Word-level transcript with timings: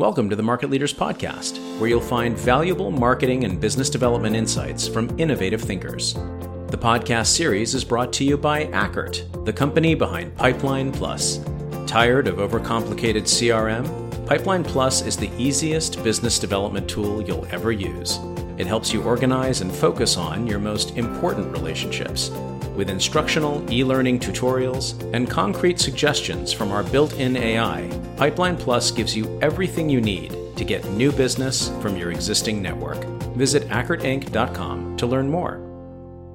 Welcome 0.00 0.30
to 0.30 0.34
the 0.34 0.42
Market 0.42 0.70
Leaders 0.70 0.94
Podcast, 0.94 1.58
where 1.78 1.90
you'll 1.90 2.00
find 2.00 2.34
valuable 2.34 2.90
marketing 2.90 3.44
and 3.44 3.60
business 3.60 3.90
development 3.90 4.34
insights 4.34 4.88
from 4.88 5.14
innovative 5.20 5.60
thinkers. 5.60 6.14
The 6.14 6.78
podcast 6.80 7.26
series 7.26 7.74
is 7.74 7.84
brought 7.84 8.10
to 8.14 8.24
you 8.24 8.38
by 8.38 8.64
Ackert, 8.68 9.44
the 9.44 9.52
company 9.52 9.94
behind 9.94 10.34
Pipeline 10.34 10.90
Plus. 10.90 11.40
Tired 11.86 12.28
of 12.28 12.36
overcomplicated 12.36 13.24
CRM? 13.24 14.26
Pipeline 14.26 14.64
Plus 14.64 15.02
is 15.02 15.18
the 15.18 15.30
easiest 15.36 16.02
business 16.02 16.38
development 16.38 16.88
tool 16.88 17.20
you'll 17.20 17.46
ever 17.50 17.70
use. 17.70 18.20
It 18.60 18.66
helps 18.66 18.92
you 18.92 19.02
organize 19.02 19.62
and 19.62 19.72
focus 19.72 20.18
on 20.18 20.46
your 20.46 20.58
most 20.58 20.98
important 20.98 21.50
relationships 21.50 22.28
with 22.76 22.90
instructional 22.90 23.64
e 23.72 23.82
learning 23.82 24.18
tutorials 24.20 25.02
and 25.14 25.30
concrete 25.30 25.80
suggestions 25.80 26.52
from 26.52 26.70
our 26.70 26.82
built 26.82 27.14
in 27.14 27.38
AI, 27.38 27.88
Pipeline 28.18 28.58
Plus 28.58 28.90
gives 28.90 29.16
you 29.16 29.38
everything 29.40 29.88
you 29.88 30.02
need 30.02 30.36
to 30.58 30.64
get 30.66 30.84
new 30.90 31.10
business 31.10 31.70
from 31.80 31.96
your 31.96 32.10
existing 32.10 32.60
network. 32.60 33.02
Visit 33.34 33.66
AckertInc.com 33.70 34.98
to 34.98 35.06
learn 35.06 35.30
more. 35.30 35.54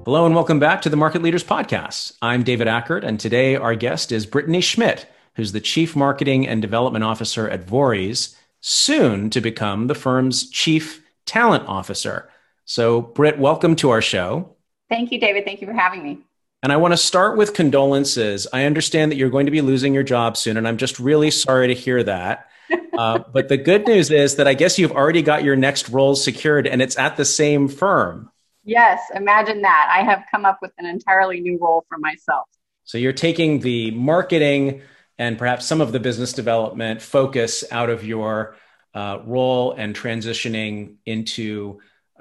Hello 0.04 0.26
and 0.26 0.34
welcome 0.34 0.58
back 0.58 0.82
to 0.82 0.88
the 0.88 0.96
Market 0.96 1.22
Leaders 1.22 1.44
Podcast. 1.44 2.14
I'm 2.22 2.42
David 2.42 2.66
Ackert, 2.66 3.04
and 3.04 3.20
today 3.20 3.54
our 3.54 3.76
guest 3.76 4.10
is 4.10 4.26
Brittaney 4.26 4.64
Schmidt, 4.64 5.06
who's 5.36 5.52
the 5.52 5.60
Chief 5.60 5.94
Marketing 5.94 6.44
and 6.48 6.60
Development 6.60 7.04
Officer 7.04 7.48
at 7.48 7.64
Vorys, 7.64 8.34
soon 8.60 9.30
to 9.30 9.40
become 9.40 9.86
the 9.86 9.94
firm's 9.94 10.50
Chief 10.50 11.05
Talent 11.26 11.68
Officer. 11.68 12.30
So, 12.64 13.02
Britt, 13.02 13.38
welcome 13.38 13.76
to 13.76 13.90
our 13.90 14.00
show. 14.02 14.56
Thank 14.88 15.12
you, 15.12 15.20
David. 15.20 15.44
Thank 15.44 15.60
you 15.60 15.66
for 15.66 15.72
having 15.72 16.02
me. 16.02 16.20
And 16.62 16.72
I 16.72 16.76
want 16.78 16.92
to 16.92 16.96
start 16.96 17.36
with 17.36 17.54
condolences. 17.54 18.46
I 18.52 18.64
understand 18.64 19.12
that 19.12 19.16
you're 19.16 19.30
going 19.30 19.46
to 19.46 19.52
be 19.52 19.60
losing 19.60 19.92
your 19.92 20.02
job 20.02 20.36
soon, 20.36 20.56
and 20.56 20.66
I'm 20.66 20.78
just 20.78 20.98
really 20.98 21.30
sorry 21.30 21.68
to 21.68 21.74
hear 21.74 22.02
that. 22.04 22.48
Uh, 22.96 23.18
but 23.30 23.48
the 23.48 23.58
good 23.58 23.86
news 23.86 24.10
is 24.10 24.36
that 24.36 24.48
I 24.48 24.54
guess 24.54 24.78
you've 24.78 24.90
already 24.90 25.20
got 25.20 25.44
your 25.44 25.54
next 25.54 25.90
role 25.90 26.16
secured, 26.16 26.66
and 26.66 26.80
it's 26.80 26.96
at 26.96 27.18
the 27.18 27.26
same 27.26 27.68
firm. 27.68 28.30
Yes, 28.64 29.02
imagine 29.14 29.60
that. 29.62 29.92
I 29.94 30.02
have 30.02 30.24
come 30.30 30.46
up 30.46 30.60
with 30.62 30.72
an 30.78 30.86
entirely 30.86 31.40
new 31.40 31.58
role 31.60 31.84
for 31.90 31.98
myself. 31.98 32.48
So 32.84 32.96
you're 32.96 33.12
taking 33.12 33.60
the 33.60 33.90
marketing 33.90 34.80
and 35.18 35.38
perhaps 35.38 35.66
some 35.66 35.80
of 35.80 35.92
the 35.92 36.00
business 36.00 36.32
development 36.32 37.02
focus 37.02 37.64
out 37.70 37.90
of 37.90 38.04
your 38.04 38.56
uh, 38.96 39.20
role 39.26 39.72
and 39.72 39.94
transitioning 39.94 40.94
into 41.04 41.78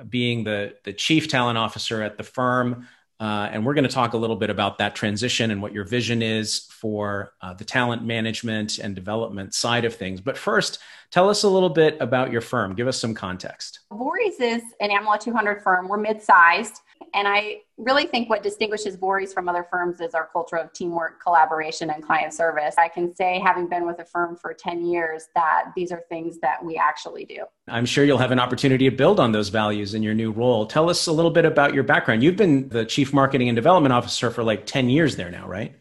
being 0.09 0.44
the, 0.44 0.76
the 0.84 0.92
chief 0.92 1.30
talent 1.30 1.58
officer 1.58 2.04
at 2.04 2.18
the 2.18 2.23
firm. 2.23 2.86
Uh, 3.18 3.48
and 3.50 3.66
we're 3.66 3.73
going 3.73 3.88
to 3.88 3.90
talk 3.90 4.12
a 4.12 4.18
little 4.18 4.36
bit 4.36 4.50
about 4.50 4.78
that 4.80 4.94
transition 4.94 5.52
and 5.52 5.62
what 5.62 5.72
your 5.72 5.86
vision 5.86 6.22
is 6.22 6.68
for 6.70 7.31
uh, 7.42 7.53
the 7.53 7.64
talent 7.64 8.03
management 8.03 8.78
and 8.78 8.94
development 8.94 9.53
side 9.53 9.86
of 9.86 9.96
things. 9.96 10.20
But 10.20 10.38
first, 10.38 10.80
tell 11.16 11.30
us 11.30 11.44
a 11.44 11.48
little 11.48 11.70
bit 11.70 11.96
about 12.02 12.30
your 12.30 12.42
firm. 12.42 12.76
Give 12.76 12.90
us 12.90 13.00
some 13.00 13.14
context. 13.14 13.80
Vorys 13.90 14.42
is 14.42 14.62
an 14.82 14.90
AmLaw 14.90 15.18
200 15.18 15.64
firm. 15.64 15.88
We're 15.88 15.96
mid 15.96 16.22
sized. 16.22 16.82
And 17.14 17.26
I 17.26 17.62
really 17.78 18.06
think 18.06 18.30
what 18.30 18.44
distinguishes 18.44 18.98
Vorys 18.98 19.34
from 19.34 19.48
other 19.48 19.66
firms 19.72 20.02
is 20.02 20.14
our 20.14 20.28
culture 20.34 20.58
of 20.58 20.74
teamwork, 20.74 21.24
collaboration, 21.24 21.90
and 21.90 22.04
client 22.04 22.34
service. 22.34 22.76
I 22.78 22.90
can 22.90 23.16
say, 23.16 23.40
having 23.40 23.70
been 23.70 23.88
with 23.88 24.00
a 24.00 24.04
firm 24.04 24.36
for 24.36 24.54
10 24.54 24.86
years, 24.86 25.28
that 25.36 25.72
these 25.74 25.94
are 25.94 26.04
things 26.10 26.38
that 26.40 26.64
we 26.66 26.76
actually 26.76 27.24
do. 27.24 27.46
I'm 27.70 27.86
sure 27.86 28.04
you'll 28.04 28.18
have 28.18 28.32
an 28.32 28.40
opportunity 28.40 28.90
to 28.90 28.96
build 28.96 29.22
on 29.22 29.32
those 29.32 29.48
values 29.48 29.94
in 29.94 30.04
your 30.04 30.14
new 30.14 30.34
role. 30.34 30.66
Tell 30.66 30.90
us 30.90 31.08
a 31.08 31.14
little 31.14 31.32
bit 31.32 31.46
about 31.46 31.74
your 31.74 31.84
background. 31.84 32.24
You've 32.24 32.36
been 32.36 32.68
the 32.68 32.84
chief 32.84 33.14
marketing 33.14 33.48
and 33.48 33.56
development 33.56 33.94
officer 33.94 34.32
for 34.32 34.44
like 34.44 34.66
10 34.66 34.90
years 34.90 35.16
there 35.16 35.32
now, 35.32 35.48
right? 35.48 35.76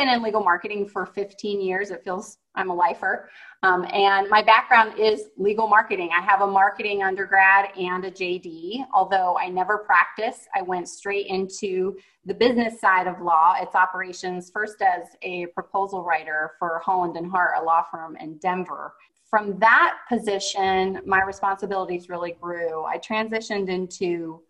Been 0.00 0.08
in 0.08 0.22
legal 0.22 0.42
marketing 0.42 0.88
for 0.88 1.04
15 1.04 1.60
years. 1.60 1.90
It 1.90 2.02
feels 2.02 2.38
I'm 2.54 2.70
a 2.70 2.74
lifer. 2.74 3.28
Um, 3.62 3.84
and 3.92 4.30
my 4.30 4.42
background 4.42 4.98
is 4.98 5.24
legal 5.36 5.68
marketing. 5.68 6.08
I 6.16 6.22
have 6.22 6.40
a 6.40 6.46
marketing 6.46 7.02
undergrad 7.02 7.76
and 7.76 8.02
a 8.06 8.10
JD. 8.10 8.86
Although 8.94 9.36
I 9.36 9.50
never 9.50 9.76
practiced, 9.76 10.48
I 10.54 10.62
went 10.62 10.88
straight 10.88 11.26
into 11.26 11.98
the 12.24 12.32
business 12.32 12.80
side 12.80 13.08
of 13.08 13.20
law, 13.20 13.56
its 13.60 13.74
operations, 13.74 14.50
first 14.50 14.80
as 14.80 15.02
a 15.20 15.44
proposal 15.48 16.02
writer 16.02 16.52
for 16.58 16.78
Holland 16.78 17.18
and 17.18 17.30
Hart, 17.30 17.58
a 17.60 17.62
law 17.62 17.84
firm 17.90 18.16
in 18.16 18.38
Denver. 18.38 18.94
From 19.28 19.58
that 19.58 19.98
position, 20.08 21.02
my 21.04 21.20
responsibilities 21.22 22.08
really 22.08 22.32
grew. 22.40 22.86
I 22.86 22.96
transitioned 22.96 23.68
into 23.68 24.40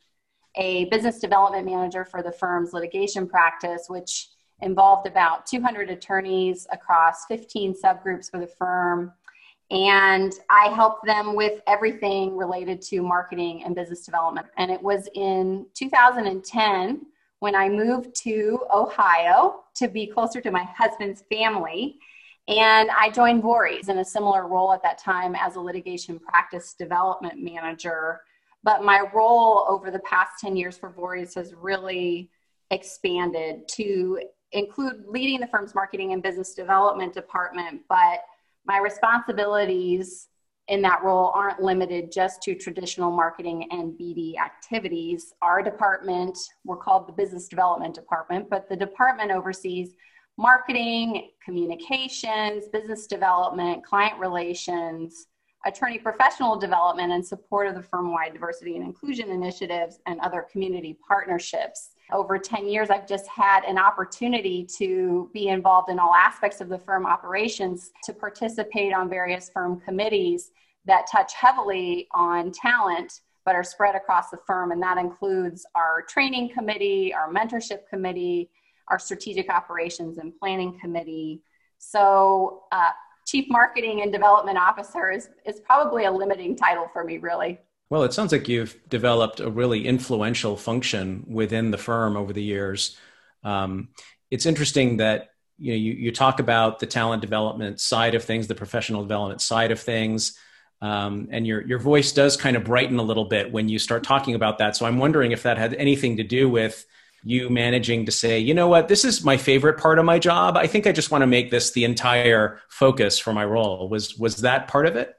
a 0.54 0.84
business 0.90 1.18
development 1.18 1.66
manager 1.66 2.04
for 2.04 2.22
the 2.22 2.30
firm's 2.30 2.72
litigation 2.72 3.26
practice, 3.26 3.86
which 3.88 4.28
involved 4.62 5.06
about 5.06 5.46
200 5.46 5.90
attorneys 5.90 6.66
across 6.72 7.26
15 7.26 7.74
subgroups 7.74 8.30
for 8.30 8.38
the 8.38 8.46
firm. 8.46 9.12
And 9.70 10.32
I 10.50 10.68
helped 10.74 11.06
them 11.06 11.36
with 11.36 11.60
everything 11.66 12.36
related 12.36 12.82
to 12.82 13.02
marketing 13.02 13.62
and 13.64 13.74
business 13.74 14.04
development. 14.04 14.48
And 14.56 14.70
it 14.70 14.82
was 14.82 15.08
in 15.14 15.66
2010 15.74 17.06
when 17.38 17.54
I 17.54 17.68
moved 17.68 18.14
to 18.22 18.60
Ohio 18.74 19.60
to 19.76 19.88
be 19.88 20.06
closer 20.06 20.40
to 20.40 20.50
my 20.50 20.64
husband's 20.76 21.22
family. 21.30 21.98
And 22.48 22.90
I 22.90 23.10
joined 23.10 23.42
Vorys 23.42 23.88
in 23.88 23.98
a 23.98 24.04
similar 24.04 24.48
role 24.48 24.72
at 24.72 24.82
that 24.82 24.98
time 24.98 25.36
as 25.36 25.54
a 25.54 25.60
litigation 25.60 26.18
practice 26.18 26.74
development 26.74 27.40
manager. 27.40 28.22
But 28.64 28.82
my 28.84 29.04
role 29.14 29.66
over 29.68 29.90
the 29.90 30.00
past 30.00 30.32
10 30.40 30.56
years 30.56 30.76
for 30.76 30.90
Vorys 30.90 31.34
has 31.36 31.54
really 31.54 32.28
expanded 32.72 33.68
to 33.68 34.20
include 34.52 35.04
leading 35.06 35.40
the 35.40 35.46
firm's 35.46 35.74
marketing 35.74 36.12
and 36.12 36.22
business 36.22 36.54
development 36.54 37.14
department, 37.14 37.82
but 37.88 38.20
my 38.66 38.78
responsibilities 38.78 40.28
in 40.68 40.82
that 40.82 41.02
role 41.02 41.32
aren't 41.34 41.60
limited 41.60 42.12
just 42.12 42.42
to 42.42 42.54
traditional 42.54 43.10
marketing 43.10 43.66
and 43.72 43.98
BD 43.98 44.34
activities. 44.38 45.34
Our 45.42 45.62
department, 45.62 46.38
we're 46.64 46.76
called 46.76 47.08
the 47.08 47.12
business 47.12 47.48
development 47.48 47.94
department, 47.94 48.48
but 48.48 48.68
the 48.68 48.76
department 48.76 49.32
oversees 49.32 49.94
marketing, 50.38 51.30
communications, 51.44 52.68
business 52.72 53.06
development, 53.06 53.84
client 53.84 54.18
relations, 54.18 55.26
attorney 55.66 55.98
professional 55.98 56.58
development, 56.58 57.12
and 57.12 57.24
support 57.24 57.66
of 57.66 57.74
the 57.74 57.82
firm 57.82 58.12
wide 58.12 58.32
diversity 58.32 58.76
and 58.76 58.84
inclusion 58.84 59.30
initiatives 59.30 59.98
and 60.06 60.18
other 60.20 60.46
community 60.50 60.98
partnerships 61.06 61.90
over 62.12 62.38
10 62.38 62.68
years, 62.68 62.90
I've 62.90 63.06
just 63.06 63.26
had 63.28 63.64
an 63.64 63.78
opportunity 63.78 64.66
to 64.78 65.30
be 65.32 65.48
involved 65.48 65.90
in 65.90 65.98
all 65.98 66.14
aspects 66.14 66.60
of 66.60 66.68
the 66.68 66.78
firm 66.78 67.06
operations, 67.06 67.90
to 68.04 68.12
participate 68.12 68.92
on 68.92 69.08
various 69.08 69.50
firm 69.50 69.80
committees 69.80 70.50
that 70.86 71.06
touch 71.10 71.34
heavily 71.34 72.08
on 72.12 72.52
talent 72.52 73.20
but 73.46 73.54
are 73.54 73.64
spread 73.64 73.94
across 73.94 74.30
the 74.30 74.36
firm. 74.46 74.70
And 74.70 74.82
that 74.82 74.98
includes 74.98 75.64
our 75.74 76.02
training 76.02 76.50
committee, 76.50 77.14
our 77.14 77.32
mentorship 77.32 77.88
committee, 77.88 78.50
our 78.88 78.98
strategic 78.98 79.50
operations 79.50 80.18
and 80.18 80.36
planning 80.38 80.78
committee. 80.78 81.42
So, 81.78 82.64
uh, 82.70 82.90
chief 83.30 83.46
marketing 83.48 84.02
and 84.02 84.12
development 84.12 84.58
officer 84.58 85.10
is, 85.10 85.28
is 85.46 85.60
probably 85.60 86.04
a 86.04 86.10
limiting 86.10 86.56
title 86.56 86.88
for 86.92 87.04
me, 87.04 87.18
really. 87.18 87.58
Well, 87.88 88.02
it 88.02 88.12
sounds 88.12 88.32
like 88.32 88.48
you've 88.48 88.76
developed 88.88 89.40
a 89.40 89.50
really 89.50 89.86
influential 89.86 90.56
function 90.56 91.24
within 91.28 91.70
the 91.70 91.78
firm 91.78 92.16
over 92.16 92.32
the 92.32 92.42
years. 92.42 92.96
Um, 93.44 93.88
it's 94.30 94.46
interesting 94.46 94.98
that 94.98 95.30
you 95.58 95.72
know 95.72 95.76
you, 95.76 95.92
you 95.92 96.12
talk 96.12 96.40
about 96.40 96.78
the 96.78 96.86
talent 96.86 97.20
development 97.20 97.80
side 97.80 98.14
of 98.14 98.24
things, 98.24 98.46
the 98.46 98.54
professional 98.54 99.02
development 99.02 99.40
side 99.40 99.70
of 99.70 99.80
things, 99.80 100.38
um, 100.80 101.28
and 101.30 101.46
your 101.46 101.62
your 101.66 101.78
voice 101.78 102.12
does 102.12 102.36
kind 102.36 102.56
of 102.56 102.64
brighten 102.64 102.98
a 102.98 103.02
little 103.02 103.24
bit 103.24 103.50
when 103.52 103.68
you 103.68 103.78
start 103.78 104.04
talking 104.04 104.34
about 104.34 104.58
that. 104.58 104.76
So 104.76 104.86
I'm 104.86 104.98
wondering 104.98 105.32
if 105.32 105.42
that 105.42 105.58
had 105.58 105.74
anything 105.74 106.16
to 106.18 106.22
do 106.22 106.48
with 106.48 106.86
you 107.22 107.50
managing 107.50 108.06
to 108.06 108.12
say, 108.12 108.38
you 108.38 108.54
know 108.54 108.68
what, 108.68 108.88
this 108.88 109.04
is 109.04 109.24
my 109.24 109.36
favorite 109.36 109.78
part 109.78 109.98
of 109.98 110.04
my 110.04 110.18
job. 110.18 110.56
I 110.56 110.66
think 110.66 110.86
I 110.86 110.92
just 110.92 111.10
want 111.10 111.22
to 111.22 111.26
make 111.26 111.50
this 111.50 111.72
the 111.72 111.84
entire 111.84 112.60
focus 112.68 113.18
for 113.18 113.32
my 113.32 113.44
role. 113.44 113.88
Was 113.88 114.16
was 114.16 114.36
that 114.38 114.68
part 114.68 114.86
of 114.86 114.96
it? 114.96 115.14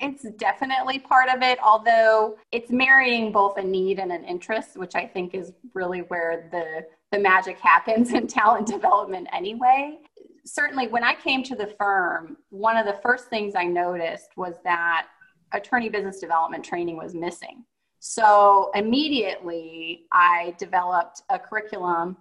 It's 0.00 0.24
definitely 0.36 1.00
part 1.00 1.28
of 1.28 1.42
it, 1.42 1.58
although 1.62 2.36
it's 2.52 2.70
marrying 2.70 3.32
both 3.32 3.56
a 3.56 3.62
need 3.62 3.98
and 3.98 4.12
an 4.12 4.24
interest, 4.24 4.76
which 4.76 4.94
I 4.94 5.04
think 5.06 5.34
is 5.34 5.52
really 5.74 6.00
where 6.00 6.48
the, 6.52 6.86
the 7.10 7.20
magic 7.20 7.58
happens 7.58 8.12
in 8.14 8.28
talent 8.28 8.68
development 8.68 9.28
anyway. 9.32 9.98
Certainly, 10.44 10.88
when 10.88 11.02
I 11.02 11.14
came 11.14 11.42
to 11.44 11.56
the 11.56 11.74
firm, 11.78 12.36
one 12.50 12.76
of 12.76 12.86
the 12.86 12.98
first 13.02 13.28
things 13.28 13.54
I 13.56 13.64
noticed 13.64 14.30
was 14.36 14.54
that 14.64 15.08
attorney 15.52 15.88
business 15.88 16.20
development 16.20 16.64
training 16.64 16.96
was 16.96 17.14
missing. 17.14 17.64
So 18.00 18.70
immediately, 18.74 20.04
I 20.12 20.54
developed 20.58 21.22
a 21.28 21.38
curriculum 21.38 22.16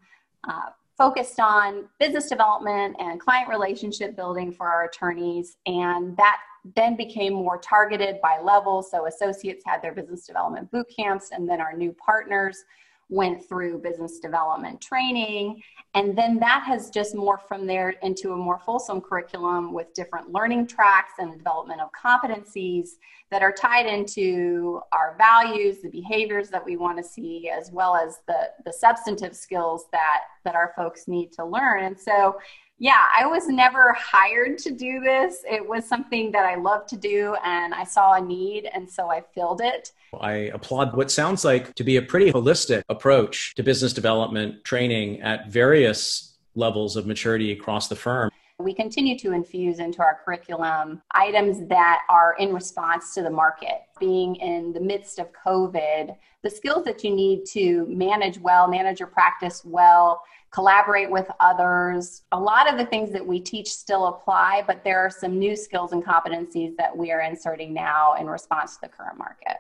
uh, 0.48 0.70
focused 0.98 1.40
on 1.40 1.88
business 2.00 2.28
development 2.28 2.96
and 3.00 3.20
client 3.20 3.48
relationship 3.50 4.16
building 4.16 4.52
for 4.52 4.68
our 4.68 4.86
attorneys. 4.86 5.58
And 5.68 6.18
that 6.18 6.38
then 6.76 6.96
became 6.96 7.34
more 7.34 7.60
targeted 7.60 8.20
by 8.22 8.40
level. 8.40 8.82
So 8.82 9.06
associates 9.06 9.64
had 9.66 9.82
their 9.82 9.94
business 9.94 10.26
development 10.26 10.72
boot 10.72 10.88
camps, 10.94 11.30
and 11.32 11.48
then 11.48 11.62
our 11.62 11.74
new 11.74 11.94
partners 11.94 12.64
went 13.10 13.48
through 13.48 13.80
business 13.80 14.20
development 14.20 14.82
training. 14.82 15.62
And 15.94 16.18
then 16.18 16.38
that 16.40 16.64
has 16.64 16.90
just 16.90 17.16
morphed 17.16 17.48
from 17.48 17.66
there 17.66 17.92
into 18.02 18.34
a 18.34 18.36
more 18.36 18.60
fulsome 18.60 19.02
curriculum 19.02 19.74
with 19.74 19.94
different 19.94 20.32
learning 20.32 20.68
tracks 20.68 21.14
and 21.18 21.38
development 21.38 21.82
of 21.82 21.90
competencies 21.92 22.90
that 23.32 23.42
are 23.42 23.52
tied 23.52 23.86
into 23.86 24.82
our 24.92 25.16
values, 25.18 25.82
the 25.82 25.90
behaviors 25.90 26.50
that 26.50 26.64
we 26.64 26.78
want 26.78 26.98
to 26.98 27.04
see, 27.04 27.50
as 27.50 27.72
well 27.72 27.96
as 27.96 28.20
the, 28.28 28.50
the 28.66 28.74
substantive 28.74 29.36
skills 29.36 29.86
that, 29.92 30.24
that 30.44 30.56
our 30.56 30.74
folks 30.76 31.08
need 31.08 31.32
to 31.34 31.46
learn. 31.46 31.86
And 31.86 32.00
so 32.00 32.38
yeah, 32.80 33.06
I 33.18 33.26
was 33.26 33.48
never 33.48 33.94
hired 33.94 34.60
to 34.60 34.72
do 34.72 35.00
this. 35.00 35.44
It 35.50 35.68
was 35.68 35.88
something 35.88 36.32
that 36.32 36.46
I 36.46 36.56
love 36.56 36.86
to 36.88 36.96
do, 36.96 37.36
and 37.44 37.74
I 37.74 37.84
saw 37.84 38.14
a 38.14 38.22
need, 38.22 38.70
and 38.72 38.90
so 38.90 39.10
I 39.10 39.24
filled 39.34 39.62
it. 39.62 39.92
I 40.20 40.52
applaud 40.54 40.96
what 40.96 41.10
sounds 41.10 41.44
like 41.44 41.74
to 41.76 41.84
be 41.84 41.98
a 41.98 42.02
pretty 42.02 42.32
holistic 42.32 42.84
approach 42.88 43.56
to 43.56 43.64
business 43.64 43.94
development 43.94 44.64
training 44.64 45.22
at 45.22 45.48
various 45.48 46.38
levels 46.54 46.96
of 46.96 47.08
maturity 47.08 47.52
across 47.52 47.88
the 47.88 47.96
firm. 47.96 48.30
We 48.60 48.74
continue 48.74 49.18
to 49.20 49.34
infuse 49.34 49.78
into 49.78 50.02
our 50.02 50.20
curriculum 50.26 51.02
items 51.12 51.68
that 51.68 52.02
are 52.10 52.36
in 52.40 52.54
response 52.54 53.14
to 53.14 53.22
the 53.22 53.30
market. 53.30 53.82
Being 54.00 54.36
in 54.38 54.74
the 54.74 54.80
midst 54.80 55.20
of 55.20 55.28
COVID, 55.46 56.16
the 56.42 56.50
skills 56.50 56.84
that 56.86 57.04
you 57.04 57.16
need 57.16 57.46
to 57.48 57.86
manage 57.88 58.40
well, 58.40 58.68
manage 58.68 59.00
your 59.00 59.10
practice 59.10 59.64
well, 59.64 60.24
collaborate 60.52 61.10
with 61.10 61.30
others. 61.40 62.24
A 62.32 62.40
lot 62.40 62.72
of 62.72 62.78
the 62.78 62.86
things 62.86 63.12
that 63.12 63.26
we 63.26 63.40
teach 63.40 63.72
still 63.72 64.08
apply, 64.08 64.64
but 64.66 64.84
there 64.84 65.00
are 65.00 65.10
some 65.10 65.38
new 65.38 65.56
skills 65.56 65.92
and 65.92 66.04
competencies 66.04 66.76
that 66.78 66.96
we 66.96 67.12
are 67.12 67.22
inserting 67.22 67.74
now 67.74 68.16
in 68.16 68.28
response 68.28 68.76
to 68.76 68.82
the 68.84 68.88
current 68.88 69.18
market. 69.18 69.58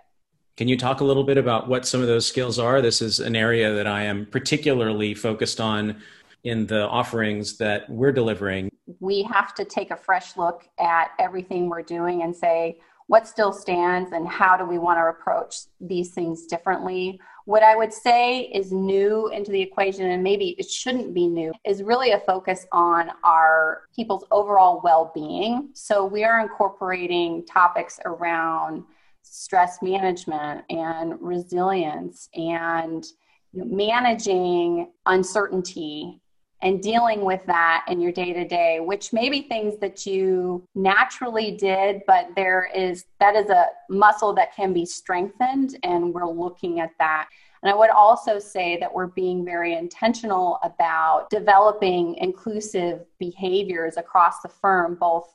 Can 0.56 0.68
you 0.68 0.78
talk 0.78 1.01
a 1.01 1.04
little 1.04 1.24
bit 1.24 1.38
about 1.38 1.68
what 1.68 1.86
some 1.86 2.01
of 2.01 2.07
those 2.07 2.25
skills 2.25 2.57
are? 2.57 2.81
This 2.81 3.01
is 3.01 3.19
an 3.19 3.36
area 3.36 3.74
that 3.74 3.86
I 3.86 4.04
am 4.04 4.25
particularly 4.25 5.13
focused 5.13 5.62
on 5.62 6.01
in 6.44 6.66
the 6.66 6.88
offerings 6.88 7.57
that 7.57 7.88
we're 7.90 8.12
delivering. 8.12 8.72
We 9.00 9.22
have 9.24 9.54
to 9.56 9.66
take 9.66 9.92
a 9.92 9.98
fresh 9.98 10.36
look 10.38 10.68
at 10.80 11.12
everything 11.19 11.69
we're 11.69 11.83
doing 11.83 12.24
and 12.24 12.36
say, 12.36 12.80
what 13.07 13.27
still 13.27 13.54
stands 13.54 14.12
and 14.12 14.27
how 14.27 14.56
do 14.57 14.65
we 14.65 14.77
want 14.77 15.00
to 15.00 15.06
approach 15.06 15.62
these 15.80 16.12
things 16.12 16.45
differently 16.45 17.19
what 17.48 17.63
I 17.63 17.77
would 17.77 17.94
say 17.94 18.42
is 18.42 18.74
new 18.74 19.30
into 19.30 19.54
the 19.54 19.62
equation, 19.62 20.12
and 20.12 20.21
maybe 20.21 20.50
it 20.59 20.69
shouldn't 20.69 21.13
be 21.13 21.30
new, 21.30 21.54
is 21.65 21.81
really 21.81 22.12
a 22.12 22.19
focus 22.19 22.65
on 22.74 23.09
our 23.24 23.83
people's 23.95 24.25
overall 24.31 24.81
well 24.83 25.13
being. 25.15 25.69
So 25.74 26.06
we 26.06 26.25
are 26.25 26.42
incorporating 26.42 27.45
topics 27.45 28.01
around 28.04 28.83
stress 29.21 29.81
management 29.81 30.65
and 30.69 31.13
resilience 31.21 32.27
and 32.33 33.06
managing 33.54 34.92
uncertainty 35.06 36.19
and 36.62 36.81
dealing 36.81 37.24
with 37.24 37.42
that 37.45 37.86
in 37.88 38.01
your 38.01 38.12
day 38.12 38.33
to 38.33 38.48
day, 38.48 38.80
which 38.80 39.13
may 39.13 39.30
be 39.30 39.44
things 39.44 39.77
that 39.80 40.06
you 40.06 40.63
naturally 40.74 41.51
did, 41.51 42.01
but 42.07 42.30
there 42.36 42.69
is 42.75 43.06
that 43.19 43.36
is 43.36 43.50
a 43.50 43.68
muscle 43.89 44.33
that 44.33 44.56
can 44.56 44.74
be 44.74 44.86
strengthened, 44.86 45.77
and 45.83 46.13
we're 46.13 46.30
looking 46.30 46.80
at 46.80 46.92
that. 47.00 47.27
And 47.62 47.71
I 47.71 47.75
would 47.75 47.89
also 47.89 48.39
say 48.39 48.77
that 48.80 48.94
we're 48.94 49.07
being 49.07 49.44
very 49.44 49.75
intentional 49.75 50.59
about 50.63 51.30
developing 51.30 52.15
inclusive 52.15 53.06
behaviors 53.19 53.98
across 53.98 54.42
the 54.42 54.50
firm, 54.50 54.95
both 54.95 55.31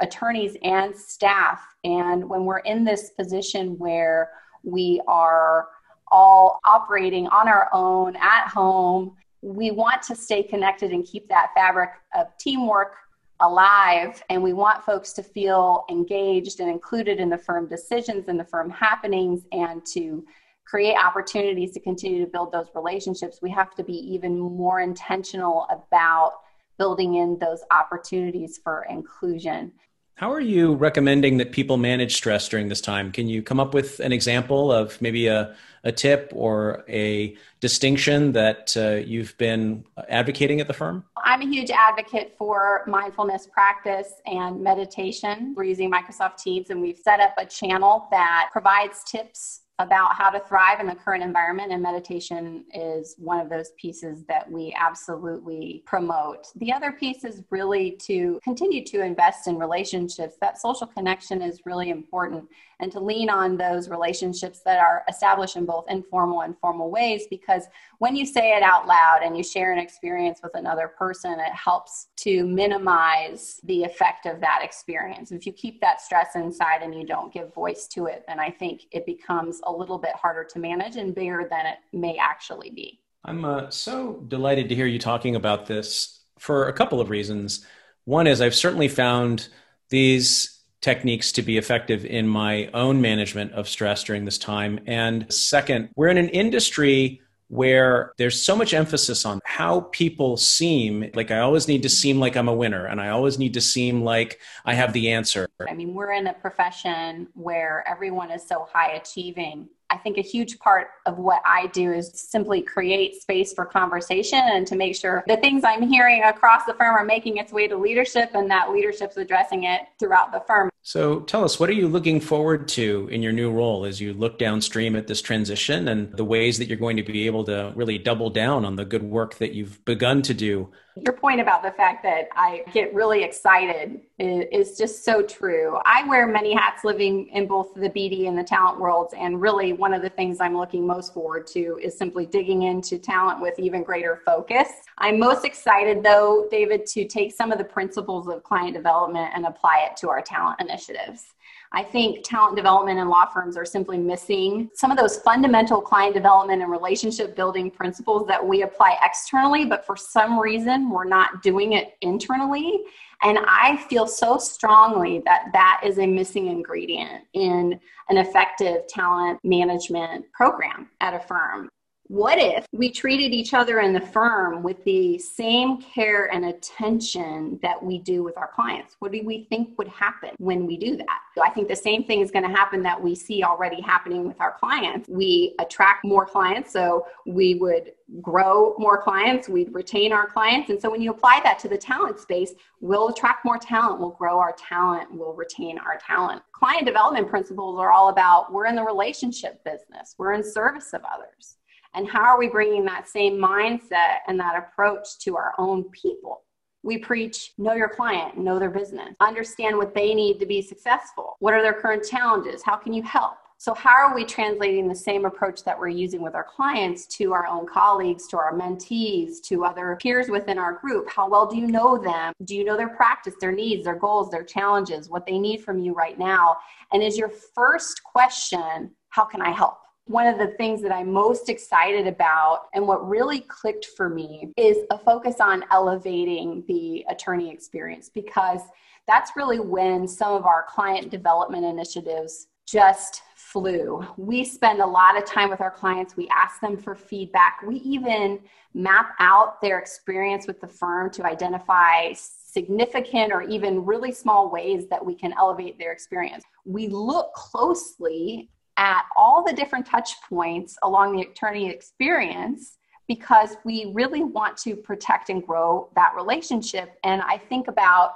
attorneys 0.00 0.56
and 0.62 0.96
staff. 0.96 1.62
And 1.84 2.28
when 2.28 2.44
we're 2.44 2.58
in 2.58 2.84
this 2.84 3.10
position 3.10 3.78
where 3.78 4.30
we 4.62 5.00
are 5.06 5.68
all 6.08 6.60
operating 6.64 7.26
on 7.28 7.48
our 7.48 7.68
own 7.72 8.16
at 8.16 8.48
home 8.48 9.16
we 9.44 9.70
want 9.70 10.00
to 10.00 10.16
stay 10.16 10.42
connected 10.42 10.90
and 10.90 11.04
keep 11.04 11.28
that 11.28 11.50
fabric 11.54 11.90
of 12.16 12.28
teamwork 12.38 12.96
alive 13.40 14.22
and 14.30 14.42
we 14.42 14.54
want 14.54 14.82
folks 14.82 15.12
to 15.12 15.22
feel 15.22 15.84
engaged 15.90 16.60
and 16.60 16.70
included 16.70 17.20
in 17.20 17.28
the 17.28 17.36
firm 17.36 17.68
decisions 17.68 18.28
and 18.28 18.40
the 18.40 18.44
firm 18.44 18.70
happenings 18.70 19.42
and 19.52 19.84
to 19.84 20.24
create 20.64 20.96
opportunities 20.96 21.72
to 21.72 21.80
continue 21.80 22.24
to 22.24 22.30
build 22.30 22.52
those 22.52 22.68
relationships. 22.74 23.40
We 23.42 23.50
have 23.50 23.74
to 23.74 23.84
be 23.84 23.92
even 23.92 24.38
more 24.38 24.80
intentional 24.80 25.66
about 25.70 26.38
building 26.78 27.16
in 27.16 27.38
those 27.38 27.62
opportunities 27.70 28.58
for 28.64 28.86
inclusion 28.88 29.72
how 30.16 30.32
are 30.32 30.40
you 30.40 30.74
recommending 30.74 31.38
that 31.38 31.50
people 31.50 31.76
manage 31.76 32.14
stress 32.14 32.48
during 32.48 32.68
this 32.68 32.80
time? 32.80 33.10
Can 33.10 33.28
you 33.28 33.42
come 33.42 33.58
up 33.58 33.74
with 33.74 33.98
an 33.98 34.12
example 34.12 34.70
of 34.70 35.00
maybe 35.02 35.26
a, 35.26 35.56
a 35.82 35.90
tip 35.90 36.30
or 36.32 36.84
a 36.88 37.36
distinction 37.58 38.30
that 38.32 38.76
uh, 38.76 39.04
you've 39.04 39.36
been 39.38 39.84
advocating 40.08 40.60
at 40.60 40.68
the 40.68 40.72
firm? 40.72 41.04
I'm 41.16 41.42
a 41.42 41.46
huge 41.46 41.70
advocate 41.70 42.36
for 42.38 42.84
mindfulness 42.86 43.48
practice 43.48 44.12
and 44.26 44.62
meditation. 44.62 45.52
We're 45.56 45.64
using 45.64 45.90
Microsoft 45.90 46.36
Teams 46.36 46.70
and 46.70 46.80
we've 46.80 46.98
set 46.98 47.18
up 47.18 47.34
a 47.36 47.44
channel 47.44 48.06
that 48.12 48.50
provides 48.52 49.02
tips 49.02 49.62
about 49.80 50.14
how 50.14 50.30
to 50.30 50.38
thrive 50.40 50.78
in 50.78 50.86
the 50.86 50.94
current 50.94 51.22
environment, 51.22 51.72
and 51.72 51.82
meditation 51.82 52.64
is 52.72 53.16
one 53.18 53.40
of 53.40 53.48
those 53.48 53.72
pieces 53.76 54.24
that 54.28 54.50
we 54.50 54.74
absolutely 54.78 55.82
promote. 55.84 56.46
The 56.56 56.72
other 56.72 56.92
piece 56.92 57.24
is 57.24 57.42
really 57.50 57.92
to 58.02 58.38
continue 58.44 58.84
to 58.84 59.02
invest 59.02 59.48
in 59.48 59.58
relationships. 59.58 60.36
That 60.40 60.60
social 60.60 60.86
connection 60.86 61.42
is 61.42 61.60
really 61.66 61.90
important, 61.90 62.44
and 62.78 62.92
to 62.92 63.00
lean 63.00 63.30
on 63.30 63.56
those 63.56 63.88
relationships 63.88 64.60
that 64.64 64.78
are 64.78 65.04
established 65.08 65.56
in 65.56 65.64
both 65.64 65.86
informal 65.88 66.42
and 66.42 66.56
formal 66.58 66.90
ways 66.90 67.24
because 67.30 67.64
when 67.98 68.16
you 68.16 68.26
say 68.26 68.56
it 68.56 68.62
out 68.62 68.86
loud 68.86 69.20
and 69.22 69.36
you 69.36 69.42
share 69.42 69.72
an 69.72 69.78
experience 69.78 70.40
with 70.42 70.54
another 70.54 70.88
person, 70.88 71.32
it 71.38 71.52
helps 71.52 72.08
to 72.16 72.46
minimize 72.46 73.60
the 73.64 73.84
effect 73.84 74.26
of 74.26 74.40
that 74.40 74.60
experience. 74.62 75.32
If 75.32 75.46
you 75.46 75.52
keep 75.52 75.80
that 75.80 76.00
stress 76.00 76.34
inside 76.34 76.82
and 76.82 76.94
you 76.94 77.06
don't 77.06 77.32
give 77.32 77.54
voice 77.54 77.86
to 77.88 78.06
it, 78.06 78.24
then 78.28 78.38
I 78.38 78.50
think 78.50 78.82
it 78.90 79.06
becomes 79.06 79.60
a 79.66 79.72
little 79.72 79.98
bit 79.98 80.14
harder 80.14 80.44
to 80.44 80.58
manage 80.58 80.96
and 80.96 81.14
bigger 81.14 81.46
than 81.50 81.66
it 81.66 81.78
may 81.92 82.16
actually 82.16 82.70
be. 82.70 83.00
I'm 83.24 83.44
uh, 83.44 83.70
so 83.70 84.24
delighted 84.28 84.68
to 84.68 84.74
hear 84.74 84.86
you 84.86 84.98
talking 84.98 85.34
about 85.34 85.66
this 85.66 86.20
for 86.38 86.68
a 86.68 86.72
couple 86.72 87.00
of 87.00 87.10
reasons. 87.10 87.64
One 88.04 88.26
is 88.26 88.40
I've 88.40 88.54
certainly 88.54 88.88
found 88.88 89.48
these 89.88 90.60
techniques 90.82 91.32
to 91.32 91.42
be 91.42 91.56
effective 91.56 92.04
in 92.04 92.28
my 92.28 92.68
own 92.74 93.00
management 93.00 93.52
of 93.52 93.66
stress 93.66 94.04
during 94.04 94.26
this 94.26 94.36
time. 94.36 94.78
And 94.86 95.32
second, 95.32 95.88
we're 95.96 96.08
in 96.08 96.18
an 96.18 96.28
industry 96.28 97.22
where 97.48 98.12
there's 98.18 98.42
so 98.42 98.56
much 98.56 98.74
emphasis 98.74 99.24
on 99.24 99.40
how 99.44 99.82
people 99.92 100.36
seem 100.36 101.10
like 101.14 101.30
I 101.30 101.40
always 101.40 101.68
need 101.68 101.82
to 101.82 101.88
seem 101.88 102.18
like 102.18 102.36
I'm 102.36 102.48
a 102.48 102.54
winner 102.54 102.86
and 102.86 103.00
I 103.00 103.10
always 103.10 103.38
need 103.38 103.54
to 103.54 103.60
seem 103.60 104.02
like 104.02 104.40
I 104.64 104.74
have 104.74 104.92
the 104.92 105.10
answer. 105.10 105.48
I 105.68 105.74
mean, 105.74 105.94
we're 105.94 106.12
in 106.12 106.26
a 106.26 106.34
profession 106.34 107.28
where 107.34 107.84
everyone 107.86 108.30
is 108.30 108.46
so 108.46 108.66
high 108.72 108.92
achieving 108.92 109.68
I 109.90 109.98
think 109.98 110.18
a 110.18 110.22
huge 110.22 110.58
part 110.58 110.88
of 111.06 111.18
what 111.18 111.40
I 111.44 111.68
do 111.68 111.92
is 111.92 112.10
simply 112.14 112.62
create 112.62 113.20
space 113.22 113.52
for 113.52 113.64
conversation 113.64 114.40
and 114.40 114.66
to 114.66 114.74
make 114.74 114.96
sure 114.96 115.22
the 115.28 115.36
things 115.36 115.62
I'm 115.62 115.82
hearing 115.82 116.22
across 116.24 116.64
the 116.64 116.74
firm 116.74 116.96
are 116.96 117.04
making 117.04 117.36
its 117.36 117.52
way 117.52 117.68
to 117.68 117.76
leadership 117.76 118.30
and 118.34 118.50
that 118.50 118.72
leadership's 118.72 119.16
addressing 119.16 119.64
it 119.64 119.82
throughout 120.00 120.32
the 120.32 120.40
firm. 120.48 120.68
So 120.86 121.20
tell 121.20 121.44
us, 121.44 121.58
what 121.58 121.70
are 121.70 121.74
you 121.74 121.88
looking 121.88 122.20
forward 122.20 122.68
to 122.68 123.08
in 123.10 123.22
your 123.22 123.32
new 123.32 123.50
role 123.50 123.86
as 123.86 124.02
you 124.02 124.12
look 124.12 124.38
downstream 124.38 124.94
at 124.96 125.06
this 125.06 125.22
transition 125.22 125.88
and 125.88 126.12
the 126.12 126.26
ways 126.26 126.58
that 126.58 126.68
you're 126.68 126.76
going 126.76 126.98
to 126.98 127.02
be 127.02 127.24
able 127.24 127.42
to 127.44 127.72
really 127.74 127.96
double 127.96 128.28
down 128.28 128.66
on 128.66 128.76
the 128.76 128.84
good 128.84 129.02
work 129.02 129.36
that 129.38 129.54
you've 129.54 129.82
begun 129.86 130.20
to 130.20 130.34
do 130.34 130.70
your 130.96 131.12
point 131.12 131.40
about 131.40 131.62
the 131.62 131.72
fact 131.72 132.04
that 132.04 132.28
I 132.36 132.64
get 132.72 132.94
really 132.94 133.24
excited 133.24 134.00
is, 134.18 134.78
just 134.78 135.04
so 135.04 135.22
true. 135.22 135.78
I 135.84 136.06
wear 136.08 136.26
many 136.26 136.54
hats 136.54 136.84
living 136.84 137.28
in 137.28 137.46
both 137.46 137.74
the 137.74 137.90
BD 137.90 138.28
and 138.28 138.36
the 138.36 138.44
talent 138.44 138.80
worlds. 138.80 139.14
And 139.16 139.40
really, 139.40 139.72
one 139.72 139.92
of 139.92 140.02
the 140.02 140.08
things 140.08 140.40
I'm 140.40 140.56
looking 140.56 140.86
most 140.86 141.12
forward 141.12 141.46
to 141.48 141.78
is 141.82 141.96
simply 141.96 142.26
digging 142.26 142.62
into 142.62 142.98
talent 142.98 143.40
with 143.40 143.58
even 143.58 143.82
greater 143.82 144.22
focus. 144.24 144.68
I'm 144.98 145.18
most 145.18 145.44
excited, 145.44 146.02
though, 146.02 146.48
David, 146.50 146.86
to 146.86 147.06
take 147.06 147.32
some 147.32 147.50
of 147.52 147.58
the 147.58 147.64
principles 147.64 148.28
of 148.28 148.42
client 148.42 148.74
development 148.74 149.32
and 149.34 149.46
apply 149.46 149.88
it 149.90 149.96
to 149.98 150.08
our 150.08 150.22
talent 150.22 150.60
initiatives. 150.60 151.34
I 151.74 151.82
think 151.82 152.24
talent 152.24 152.54
development 152.54 153.00
and 153.00 153.10
law 153.10 153.26
firms 153.26 153.56
are 153.56 153.64
simply 153.64 153.98
missing 153.98 154.70
some 154.74 154.92
of 154.92 154.96
those 154.96 155.18
fundamental 155.18 155.80
client 155.80 156.14
development 156.14 156.62
and 156.62 156.70
relationship 156.70 157.34
building 157.34 157.68
principles 157.68 158.28
that 158.28 158.46
we 158.46 158.62
apply 158.62 158.96
externally, 159.02 159.64
but 159.64 159.84
for 159.84 159.96
some 159.96 160.38
reason 160.38 160.88
we're 160.88 161.04
not 161.04 161.42
doing 161.42 161.72
it 161.72 161.96
internally. 162.00 162.84
And 163.22 163.38
I 163.48 163.76
feel 163.88 164.06
so 164.06 164.38
strongly 164.38 165.20
that 165.24 165.46
that 165.52 165.80
is 165.84 165.98
a 165.98 166.06
missing 166.06 166.46
ingredient 166.46 167.24
in 167.32 167.80
an 168.08 168.18
effective 168.18 168.86
talent 168.86 169.40
management 169.42 170.26
program 170.32 170.90
at 171.00 171.14
a 171.14 171.20
firm. 171.20 171.68
What 172.08 172.38
if 172.38 172.66
we 172.72 172.90
treated 172.90 173.32
each 173.32 173.54
other 173.54 173.80
in 173.80 173.94
the 173.94 174.00
firm 174.00 174.62
with 174.62 174.82
the 174.84 175.18
same 175.18 175.80
care 175.80 176.32
and 176.32 176.44
attention 176.44 177.58
that 177.62 177.82
we 177.82 177.98
do 177.98 178.22
with 178.22 178.36
our 178.36 178.48
clients? 178.48 178.96
What 178.98 179.12
do 179.12 179.22
we 179.24 179.44
think 179.44 179.78
would 179.78 179.88
happen 179.88 180.30
when 180.38 180.66
we 180.66 180.76
do 180.76 180.96
that? 180.96 181.20
I 181.42 181.48
think 181.50 181.68
the 181.68 181.76
same 181.76 182.04
thing 182.04 182.20
is 182.20 182.30
going 182.30 182.44
to 182.44 182.54
happen 182.54 182.82
that 182.82 183.02
we 183.02 183.14
see 183.14 183.42
already 183.42 183.80
happening 183.80 184.28
with 184.28 184.38
our 184.40 184.52
clients. 184.52 185.08
We 185.08 185.54
attract 185.58 186.04
more 186.04 186.26
clients, 186.26 186.70
so 186.72 187.06
we 187.26 187.54
would 187.54 187.92
grow 188.20 188.74
more 188.78 189.02
clients, 189.02 189.48
we'd 189.48 189.72
retain 189.72 190.12
our 190.12 190.26
clients. 190.26 190.68
And 190.68 190.80
so 190.80 190.90
when 190.90 191.00
you 191.00 191.10
apply 191.10 191.40
that 191.42 191.58
to 191.60 191.68
the 191.68 191.78
talent 191.78 192.18
space, 192.18 192.52
we'll 192.80 193.08
attract 193.08 193.46
more 193.46 193.58
talent, 193.58 193.98
we'll 193.98 194.10
grow 194.10 194.38
our 194.38 194.54
talent, 194.58 195.08
we'll 195.10 195.32
retain 195.32 195.78
our 195.78 195.98
talent. 196.06 196.42
Client 196.52 196.84
development 196.84 197.30
principles 197.30 197.78
are 197.80 197.90
all 197.90 198.10
about 198.10 198.52
we're 198.52 198.66
in 198.66 198.74
the 198.74 198.82
relationship 198.82 199.64
business, 199.64 200.14
we're 200.18 200.34
in 200.34 200.44
service 200.44 200.92
of 200.92 201.00
others. 201.12 201.56
And 201.94 202.08
how 202.08 202.22
are 202.22 202.38
we 202.38 202.48
bringing 202.48 202.84
that 202.86 203.08
same 203.08 203.38
mindset 203.38 204.18
and 204.26 204.38
that 204.40 204.56
approach 204.56 205.18
to 205.20 205.36
our 205.36 205.54
own 205.58 205.84
people? 205.90 206.42
We 206.82 206.98
preach 206.98 207.52
know 207.56 207.72
your 207.72 207.88
client, 207.88 208.36
know 208.36 208.58
their 208.58 208.70
business, 208.70 209.16
understand 209.20 209.78
what 209.78 209.94
they 209.94 210.14
need 210.14 210.38
to 210.40 210.46
be 210.46 210.60
successful. 210.60 211.36
What 211.38 211.54
are 211.54 211.62
their 211.62 211.72
current 211.72 212.04
challenges? 212.04 212.62
How 212.62 212.76
can 212.76 212.92
you 212.92 213.02
help? 213.02 213.34
So, 213.56 213.72
how 213.72 213.94
are 213.94 214.14
we 214.14 214.24
translating 214.24 214.88
the 214.88 214.94
same 214.94 215.24
approach 215.24 215.64
that 215.64 215.78
we're 215.78 215.88
using 215.88 216.20
with 216.20 216.34
our 216.34 216.44
clients 216.44 217.06
to 217.16 217.32
our 217.32 217.46
own 217.46 217.66
colleagues, 217.66 218.26
to 218.28 218.36
our 218.36 218.52
mentees, 218.52 219.40
to 219.44 219.64
other 219.64 219.96
peers 220.02 220.28
within 220.28 220.58
our 220.58 220.74
group? 220.74 221.08
How 221.08 221.28
well 221.30 221.46
do 221.46 221.56
you 221.56 221.68
know 221.68 221.96
them? 221.96 222.34
Do 222.44 222.54
you 222.54 222.64
know 222.64 222.76
their 222.76 222.90
practice, 222.90 223.34
their 223.40 223.52
needs, 223.52 223.84
their 223.84 223.94
goals, 223.94 224.30
their 224.30 224.44
challenges, 224.44 225.08
what 225.08 225.24
they 225.24 225.38
need 225.38 225.62
from 225.62 225.78
you 225.78 225.94
right 225.94 226.18
now? 226.18 226.56
And 226.92 227.02
is 227.02 227.16
your 227.16 227.30
first 227.30 228.02
question, 228.02 228.90
how 229.08 229.24
can 229.24 229.40
I 229.40 229.50
help? 229.50 229.78
One 230.06 230.26
of 230.26 230.38
the 230.38 230.48
things 230.58 230.82
that 230.82 230.92
I'm 230.92 231.10
most 231.10 231.48
excited 231.48 232.06
about 232.06 232.66
and 232.74 232.86
what 232.86 233.08
really 233.08 233.40
clicked 233.40 233.86
for 233.96 234.10
me 234.10 234.52
is 234.56 234.78
a 234.90 234.98
focus 234.98 235.36
on 235.40 235.64
elevating 235.70 236.62
the 236.68 237.06
attorney 237.08 237.50
experience 237.50 238.10
because 238.12 238.60
that's 239.06 239.32
really 239.34 239.60
when 239.60 240.06
some 240.06 240.34
of 240.34 240.44
our 240.44 240.66
client 240.68 241.10
development 241.10 241.64
initiatives 241.64 242.48
just 242.66 243.22
flew. 243.34 244.06
We 244.16 244.44
spend 244.44 244.80
a 244.80 244.86
lot 244.86 245.16
of 245.16 245.24
time 245.24 245.48
with 245.48 245.60
our 245.60 245.70
clients. 245.70 246.16
We 246.16 246.28
ask 246.28 246.60
them 246.60 246.76
for 246.76 246.94
feedback. 246.94 247.60
We 247.66 247.76
even 247.76 248.40
map 248.74 249.14
out 249.20 249.60
their 249.62 249.78
experience 249.78 250.46
with 250.46 250.60
the 250.60 250.68
firm 250.68 251.10
to 251.12 251.24
identify 251.24 252.12
significant 252.14 253.32
or 253.32 253.42
even 253.42 253.84
really 253.84 254.12
small 254.12 254.50
ways 254.50 254.86
that 254.88 255.04
we 255.04 255.14
can 255.14 255.32
elevate 255.38 255.78
their 255.78 255.92
experience. 255.92 256.44
We 256.64 256.88
look 256.88 257.32
closely 257.34 258.50
at 258.76 259.04
all 259.16 259.44
the 259.44 259.52
different 259.52 259.86
touch 259.86 260.14
points 260.28 260.76
along 260.82 261.16
the 261.16 261.22
attorney 261.22 261.68
experience 261.68 262.78
because 263.06 263.56
we 263.64 263.92
really 263.94 264.22
want 264.22 264.56
to 264.56 264.74
protect 264.74 265.28
and 265.28 265.46
grow 265.46 265.90
that 265.94 266.12
relationship. 266.16 266.96
And 267.04 267.22
I 267.22 267.38
think 267.38 267.68
about 267.68 268.14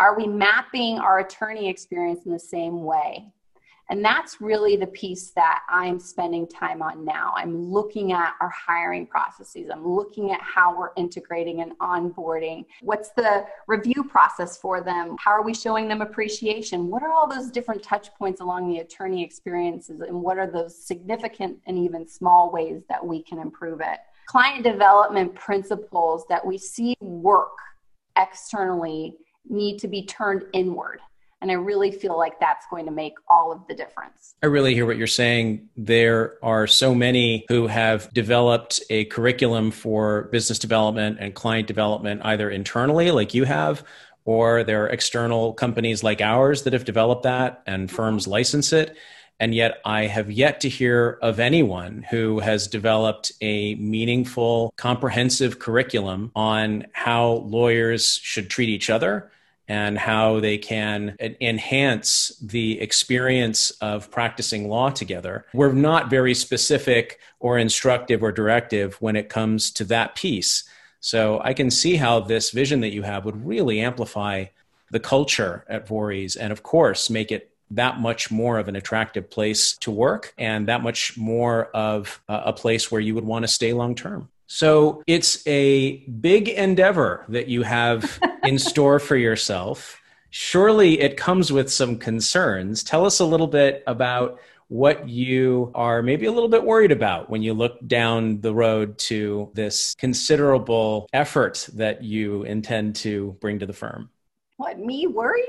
are 0.00 0.16
we 0.16 0.26
mapping 0.26 0.98
our 0.98 1.18
attorney 1.18 1.68
experience 1.68 2.24
in 2.24 2.32
the 2.32 2.38
same 2.38 2.84
way? 2.84 3.32
And 3.90 4.04
that's 4.04 4.40
really 4.40 4.76
the 4.76 4.86
piece 4.88 5.30
that 5.30 5.62
I'm 5.68 5.98
spending 5.98 6.46
time 6.46 6.82
on 6.82 7.04
now. 7.04 7.32
I'm 7.36 7.56
looking 7.56 8.12
at 8.12 8.34
our 8.40 8.50
hiring 8.50 9.06
processes. 9.06 9.70
I'm 9.72 9.86
looking 9.86 10.30
at 10.32 10.40
how 10.42 10.76
we're 10.76 10.90
integrating 10.96 11.62
and 11.62 11.78
onboarding. 11.78 12.66
What's 12.82 13.10
the 13.10 13.46
review 13.66 14.04
process 14.04 14.58
for 14.58 14.82
them? 14.82 15.16
How 15.18 15.30
are 15.30 15.42
we 15.42 15.54
showing 15.54 15.88
them 15.88 16.02
appreciation? 16.02 16.88
What 16.88 17.02
are 17.02 17.12
all 17.12 17.28
those 17.28 17.50
different 17.50 17.82
touch 17.82 18.14
points 18.14 18.42
along 18.42 18.68
the 18.68 18.80
attorney 18.80 19.24
experiences? 19.24 20.00
And 20.00 20.20
what 20.20 20.38
are 20.38 20.50
those 20.50 20.76
significant 20.76 21.58
and 21.66 21.78
even 21.78 22.06
small 22.06 22.52
ways 22.52 22.82
that 22.90 23.04
we 23.04 23.22
can 23.22 23.38
improve 23.38 23.80
it? 23.80 23.98
Client 24.26 24.64
development 24.64 25.34
principles 25.34 26.26
that 26.28 26.44
we 26.44 26.58
see 26.58 26.94
work 27.00 27.56
externally 28.18 29.16
need 29.48 29.78
to 29.78 29.88
be 29.88 30.04
turned 30.04 30.44
inward 30.52 31.00
and 31.40 31.50
I 31.50 31.54
really 31.54 31.90
feel 31.90 32.16
like 32.16 32.40
that's 32.40 32.66
going 32.68 32.86
to 32.86 32.90
make 32.90 33.14
all 33.28 33.52
of 33.52 33.66
the 33.68 33.74
difference. 33.74 34.34
I 34.42 34.46
really 34.46 34.74
hear 34.74 34.86
what 34.86 34.96
you're 34.96 35.06
saying. 35.06 35.68
There 35.76 36.36
are 36.42 36.66
so 36.66 36.94
many 36.94 37.44
who 37.48 37.66
have 37.68 38.12
developed 38.12 38.80
a 38.90 39.04
curriculum 39.06 39.70
for 39.70 40.24
business 40.32 40.58
development 40.58 41.18
and 41.20 41.34
client 41.34 41.68
development, 41.68 42.22
either 42.24 42.50
internally, 42.50 43.10
like 43.10 43.34
you 43.34 43.44
have, 43.44 43.84
or 44.24 44.64
there 44.64 44.84
are 44.84 44.88
external 44.88 45.52
companies 45.54 46.02
like 46.02 46.20
ours 46.20 46.64
that 46.64 46.72
have 46.72 46.84
developed 46.84 47.22
that 47.22 47.62
and 47.66 47.88
mm-hmm. 47.88 47.96
firms 47.96 48.26
license 48.26 48.72
it. 48.72 48.96
And 49.40 49.54
yet, 49.54 49.78
I 49.84 50.06
have 50.06 50.32
yet 50.32 50.62
to 50.62 50.68
hear 50.68 51.16
of 51.22 51.38
anyone 51.38 52.04
who 52.10 52.40
has 52.40 52.66
developed 52.66 53.30
a 53.40 53.76
meaningful, 53.76 54.74
comprehensive 54.76 55.60
curriculum 55.60 56.32
on 56.34 56.88
how 56.92 57.44
lawyers 57.46 58.18
should 58.20 58.50
treat 58.50 58.68
each 58.68 58.90
other 58.90 59.30
and 59.68 59.98
how 59.98 60.40
they 60.40 60.58
can 60.58 61.14
enhance 61.40 62.30
the 62.42 62.80
experience 62.80 63.70
of 63.82 64.10
practicing 64.10 64.68
law 64.68 64.90
together. 64.90 65.44
We're 65.52 65.72
not 65.72 66.10
very 66.10 66.34
specific 66.34 67.20
or 67.38 67.58
instructive 67.58 68.22
or 68.22 68.32
directive 68.32 68.94
when 69.00 69.14
it 69.14 69.28
comes 69.28 69.70
to 69.72 69.84
that 69.84 70.14
piece. 70.14 70.64
So 71.00 71.40
I 71.44 71.52
can 71.52 71.70
see 71.70 71.96
how 71.96 72.20
this 72.20 72.50
vision 72.50 72.80
that 72.80 72.92
you 72.92 73.02
have 73.02 73.24
would 73.24 73.46
really 73.46 73.80
amplify 73.80 74.46
the 74.90 75.00
culture 75.00 75.64
at 75.68 75.86
Vorys 75.86 76.36
and, 76.40 76.50
of 76.50 76.62
course, 76.62 77.10
make 77.10 77.30
it 77.30 77.50
that 77.70 78.00
much 78.00 78.30
more 78.30 78.58
of 78.58 78.68
an 78.68 78.76
attractive 78.76 79.28
place 79.28 79.76
to 79.76 79.90
work 79.90 80.32
and 80.38 80.68
that 80.68 80.82
much 80.82 81.16
more 81.18 81.66
of 81.66 82.20
a 82.28 82.52
place 82.52 82.90
where 82.90 83.00
you 83.00 83.14
would 83.14 83.24
want 83.24 83.42
to 83.42 83.48
stay 83.48 83.74
long 83.74 83.94
term. 83.94 84.28
So 84.46 85.02
it's 85.06 85.46
a 85.46 85.98
big 86.06 86.48
endeavor 86.48 87.26
that 87.28 87.48
you 87.48 87.62
have 87.62 88.18
in 88.48 88.58
store 88.58 88.98
for 88.98 89.14
yourself. 89.14 90.00
Surely 90.30 91.00
it 91.00 91.18
comes 91.18 91.52
with 91.52 91.70
some 91.70 91.98
concerns. 91.98 92.82
Tell 92.82 93.04
us 93.04 93.20
a 93.20 93.26
little 93.26 93.46
bit 93.46 93.82
about 93.86 94.40
what 94.68 95.06
you 95.06 95.70
are 95.74 96.02
maybe 96.02 96.24
a 96.24 96.32
little 96.32 96.48
bit 96.48 96.64
worried 96.64 96.90
about 96.90 97.28
when 97.28 97.42
you 97.42 97.52
look 97.52 97.78
down 97.86 98.40
the 98.40 98.54
road 98.54 98.98
to 98.98 99.50
this 99.52 99.94
considerable 99.96 101.08
effort 101.12 101.68
that 101.74 102.02
you 102.02 102.42
intend 102.44 102.96
to 102.96 103.36
bring 103.42 103.58
to 103.58 103.66
the 103.66 103.72
firm. 103.74 104.08
What, 104.56 104.78
me 104.78 105.06
worried? 105.06 105.44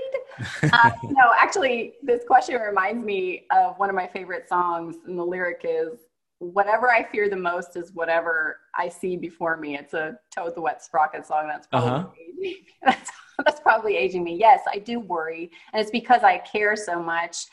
uh, 0.63 0.91
no, 1.03 1.31
actually, 1.37 1.93
this 2.03 2.23
question 2.27 2.55
reminds 2.59 3.03
me 3.03 3.45
of 3.49 3.79
one 3.79 3.89
of 3.89 3.95
my 3.95 4.07
favorite 4.07 4.49
songs, 4.49 4.97
and 5.05 5.17
the 5.17 5.25
lyric 5.25 5.61
is 5.63 5.99
whatever 6.39 6.89
I 6.89 7.03
fear 7.03 7.29
the 7.29 7.35
most 7.35 7.75
is 7.75 7.91
whatever 7.93 8.57
I 8.75 8.89
see 8.89 9.17
before 9.17 9.57
me. 9.57 9.77
It's 9.77 9.93
a 9.93 10.17
Toad 10.33 10.55
the 10.55 10.61
Wet 10.61 10.83
Sprocket 10.83 11.25
song. 11.25 11.47
That's 11.47 11.67
probably 11.67 11.89
uh-huh. 11.91 12.09
aging. 12.17 12.63
That's, 12.83 13.11
that's 13.45 13.59
probably 13.61 13.95
aging 13.95 14.25
me. 14.25 14.35
Yes, 14.35 14.59
I 14.69 14.79
do 14.79 14.99
worry, 14.99 15.49
and 15.71 15.81
it's 15.81 15.91
because 15.91 16.23
I 16.23 16.39
care 16.39 16.75
so 16.75 17.01
much. 17.01 17.45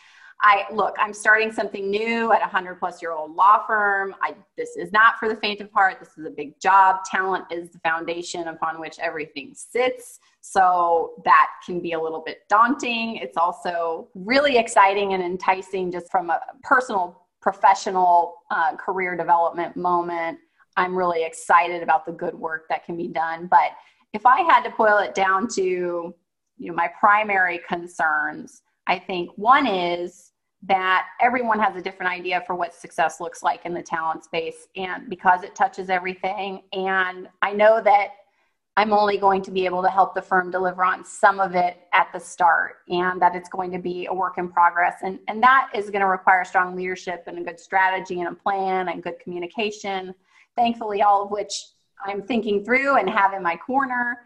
I 0.42 0.64
look, 0.72 0.96
I'm 0.98 1.12
starting 1.14 1.50
something 1.50 1.88
new 1.88 2.32
at 2.32 2.42
a 2.42 2.46
hundred 2.46 2.80
plus 2.80 3.00
year 3.00 3.12
old 3.12 3.34
law 3.36 3.64
firm. 3.66 4.14
I, 4.20 4.34
this 4.56 4.76
is 4.76 4.92
not 4.92 5.18
for 5.18 5.28
the 5.28 5.36
faint 5.36 5.60
of 5.60 5.70
heart. 5.72 5.98
This 6.00 6.18
is 6.18 6.26
a 6.26 6.30
big 6.30 6.58
job. 6.60 7.04
Talent 7.10 7.44
is 7.50 7.70
the 7.70 7.78
foundation 7.78 8.48
upon 8.48 8.80
which 8.80 8.98
everything 8.98 9.52
sits. 9.54 10.18
So 10.40 11.22
that 11.24 11.46
can 11.64 11.80
be 11.80 11.92
a 11.92 12.00
little 12.00 12.22
bit 12.24 12.40
daunting. 12.48 13.16
It's 13.16 13.36
also 13.36 14.08
really 14.14 14.58
exciting 14.58 15.14
and 15.14 15.22
enticing 15.22 15.90
just 15.90 16.10
from 16.10 16.30
a 16.30 16.40
personal 16.62 17.25
professional 17.46 18.42
uh, 18.50 18.74
career 18.74 19.16
development 19.16 19.76
moment. 19.76 20.36
I'm 20.76 20.96
really 20.96 21.22
excited 21.22 21.80
about 21.80 22.04
the 22.04 22.10
good 22.10 22.34
work 22.34 22.64
that 22.70 22.84
can 22.84 22.96
be 22.96 23.06
done. 23.06 23.46
But 23.46 23.70
if 24.12 24.26
I 24.26 24.40
had 24.40 24.64
to 24.64 24.70
boil 24.76 24.98
it 24.98 25.14
down 25.14 25.46
to 25.50 25.62
you 25.62 26.12
know 26.58 26.74
my 26.74 26.90
primary 26.98 27.60
concerns, 27.68 28.62
I 28.88 28.98
think 28.98 29.30
one 29.36 29.64
is 29.64 30.32
that 30.64 31.06
everyone 31.20 31.60
has 31.60 31.76
a 31.76 31.80
different 31.80 32.10
idea 32.10 32.42
for 32.48 32.56
what 32.56 32.74
success 32.74 33.20
looks 33.20 33.44
like 33.44 33.64
in 33.64 33.74
the 33.74 33.82
talent 33.82 34.24
space 34.24 34.66
and 34.74 35.08
because 35.08 35.44
it 35.44 35.54
touches 35.54 35.88
everything 35.88 36.62
and 36.72 37.28
I 37.42 37.52
know 37.52 37.80
that 37.82 38.08
I'm 38.78 38.92
only 38.92 39.16
going 39.16 39.40
to 39.42 39.50
be 39.50 39.64
able 39.64 39.82
to 39.82 39.88
help 39.88 40.14
the 40.14 40.20
firm 40.20 40.50
deliver 40.50 40.84
on 40.84 41.02
some 41.02 41.40
of 41.40 41.54
it 41.54 41.78
at 41.94 42.08
the 42.12 42.20
start 42.20 42.76
and 42.88 43.20
that 43.22 43.34
it's 43.34 43.48
going 43.48 43.72
to 43.72 43.78
be 43.78 44.06
a 44.06 44.12
work 44.12 44.36
in 44.36 44.50
progress. 44.50 44.96
And, 45.02 45.18
and 45.28 45.42
that 45.42 45.70
is 45.74 45.88
going 45.88 46.02
to 46.02 46.06
require 46.06 46.44
strong 46.44 46.76
leadership 46.76 47.24
and 47.26 47.38
a 47.38 47.42
good 47.42 47.58
strategy 47.58 48.20
and 48.20 48.28
a 48.28 48.34
plan 48.34 48.88
and 48.88 49.02
good 49.02 49.18
communication. 49.18 50.14
Thankfully, 50.56 51.00
all 51.00 51.24
of 51.24 51.30
which 51.30 51.52
I'm 52.04 52.22
thinking 52.22 52.64
through 52.64 52.96
and 52.96 53.08
have 53.08 53.32
in 53.32 53.42
my 53.42 53.56
corner. 53.56 54.18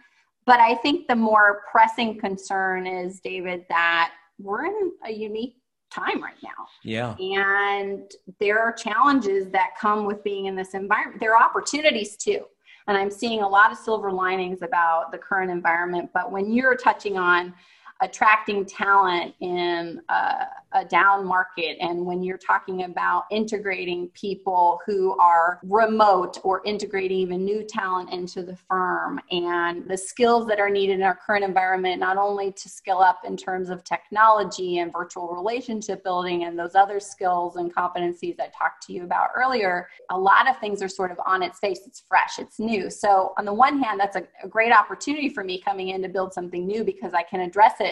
But 0.47 0.59
I 0.59 0.75
think 0.77 1.07
the 1.07 1.15
more 1.15 1.63
pressing 1.71 2.19
concern 2.19 2.89
is, 2.89 3.21
David, 3.21 3.67
that 3.69 4.13
we're 4.41 4.65
in 4.65 4.93
a 5.07 5.13
unique 5.13 5.59
time 5.93 6.21
right 6.21 6.35
now. 6.43 6.67
Yeah. 6.83 7.15
And 7.19 8.11
there 8.41 8.59
are 8.59 8.73
challenges 8.73 9.49
that 9.51 9.71
come 9.81 10.07
with 10.07 10.25
being 10.25 10.47
in 10.47 10.57
this 10.57 10.75
environment. 10.75 11.21
There 11.21 11.37
are 11.37 11.43
opportunities 11.43 12.17
too 12.17 12.47
and 12.87 12.97
I'm 12.97 13.11
seeing 13.11 13.43
a 13.43 13.49
lot 13.49 13.71
of 13.73 13.79
silver 13.79 14.11
linings 14.13 14.63
about 14.63 15.13
the 15.13 15.19
current 15.19 15.51
environment. 15.51 16.11
But 16.13 16.33
when 16.33 16.53
you're 16.53 16.77
touching 16.77 17.17
on 17.17 17.55
attracting 18.03 18.65
talent 18.65 19.35
in 19.41 20.01
a, 20.09 20.47
a 20.73 20.85
down 20.85 21.27
market 21.27 21.77
and 21.81 22.05
when 22.05 22.23
you're 22.23 22.39
talking 22.39 22.85
about 22.85 23.25
integrating 23.31 24.09
people 24.09 24.81
who 24.87 25.17
are 25.19 25.61
remote 25.65 26.39
or 26.43 26.63
integrating 26.65 27.19
even 27.19 27.45
new 27.45 27.63
talent 27.63 28.11
into 28.11 28.43
the 28.43 28.57
firm 28.57 29.21
and 29.31 29.89
the 29.89 29.97
skills 29.97 30.47
that 30.47 30.59
are 30.59 30.71
needed 30.71 30.95
in 30.95 31.03
our 31.03 31.19
current 31.27 31.45
environment, 31.45 32.01
not 32.01 32.17
only 32.17 32.53
to 32.53 32.69
skill 32.69 33.01
up 33.01 33.21
in 33.27 33.37
terms 33.37 33.69
of 33.69 33.85
technology 33.85 34.79
and 34.79 34.93
virtual 34.93 35.29
relationship 35.35 36.03
building 36.03 36.45
and 36.45 36.59
those 36.59 36.75
other 36.75 37.01
skills 37.01 37.57
and 37.57 37.75
competencies 37.75 38.41
I 38.41 38.51
talked 38.57 38.87
to 38.87 38.93
you 38.93 39.05
about 39.05 39.31
earlier, 39.37 39.89
a 40.11 40.19
lot 40.19 40.49
of 40.49 40.59
things 40.59 40.83
are 40.83 40.89
sort 40.89 41.11
of 41.11 41.21
on 41.27 41.43
its 41.43 41.59
face. 41.59 41.81
It's 41.87 42.01
fresh, 42.01 42.39
it's 42.39 42.59
new. 42.59 42.91
So, 42.91 43.35
on 43.37 43.45
the 43.45 43.53
one 43.53 43.83
hand, 43.83 44.01
that's 44.01 44.17
a, 44.17 44.23
a 44.43 44.49
great 44.49 44.73
opportunity 44.73 45.29
for 45.29 45.45
me 45.45 45.61
coming 45.61 45.89
in 45.89 46.03
to 46.03 46.09
build 46.09 46.33
something 46.33 46.67
new 46.67 46.85
because 46.85 47.13
I 47.15 47.23
can 47.23 47.41
address 47.41 47.75
it 47.81 47.90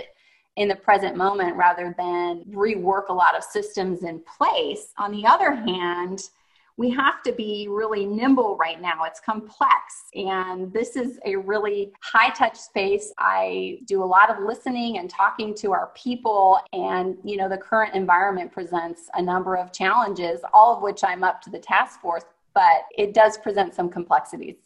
in 0.56 0.68
the 0.68 0.76
present 0.76 1.16
moment 1.16 1.56
rather 1.56 1.94
than 1.96 2.44
rework 2.50 3.08
a 3.08 3.12
lot 3.12 3.36
of 3.36 3.44
systems 3.44 4.02
in 4.02 4.20
place. 4.36 4.92
On 4.98 5.12
the 5.12 5.24
other 5.24 5.54
hand, 5.54 6.20
we 6.76 6.90
have 6.90 7.22
to 7.24 7.32
be 7.32 7.66
really 7.68 8.06
nimble 8.06 8.56
right 8.56 8.80
now. 8.80 9.02
It's 9.04 9.20
complex. 9.20 9.72
And 10.14 10.72
this 10.72 10.96
is 10.96 11.18
a 11.24 11.34
really 11.36 11.92
high 12.00 12.30
touch 12.30 12.56
space. 12.56 13.12
I 13.18 13.80
do 13.86 14.02
a 14.02 14.06
lot 14.06 14.30
of 14.30 14.44
listening 14.44 14.98
and 14.98 15.10
talking 15.10 15.54
to 15.56 15.72
our 15.72 15.92
people. 15.96 16.60
And, 16.72 17.18
you 17.24 17.36
know, 17.36 17.48
the 17.48 17.58
current 17.58 17.94
environment 17.94 18.52
presents 18.52 19.10
a 19.14 19.22
number 19.22 19.56
of 19.56 19.72
challenges, 19.72 20.40
all 20.52 20.76
of 20.76 20.82
which 20.82 21.02
I'm 21.02 21.24
up 21.24 21.42
to 21.42 21.50
the 21.50 21.58
task 21.58 22.00
force, 22.00 22.24
but 22.54 22.82
it 22.96 23.12
does 23.12 23.38
present 23.38 23.74
some 23.74 23.88
complexities. 23.88 24.56